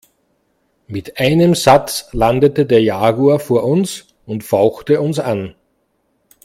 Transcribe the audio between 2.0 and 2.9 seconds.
landete der